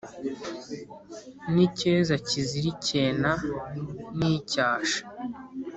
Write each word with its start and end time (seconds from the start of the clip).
N’ 1.53 1.55
icyeza 1.67 2.13
kizira 2.27 2.67
icyena 2.73 3.31
n’icyasha 4.17 5.01